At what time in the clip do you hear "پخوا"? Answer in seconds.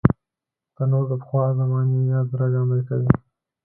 1.21-1.45